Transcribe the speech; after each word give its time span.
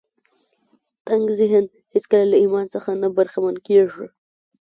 تنګ 1.07 1.25
ذهن 1.39 1.65
هېڅکله 1.93 2.25
له 2.31 2.35
ايمان 2.41 2.65
څخه 2.73 2.89
نه 3.01 3.07
برخمن 3.17 3.55
کېږي. 3.67 4.05